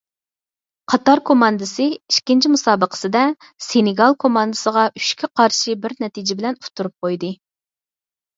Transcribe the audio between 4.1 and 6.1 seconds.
كوماندىسىغا ئۈچكە قارشى بىر